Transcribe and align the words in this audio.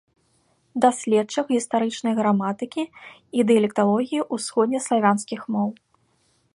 Даследчык 0.85 1.51
гістарычнай 1.57 2.13
граматыкі 2.21 2.83
і 3.39 3.47
дыялекталогіі 3.51 4.27
ўсходне-славянскіх 4.39 5.41
моў. 5.57 5.69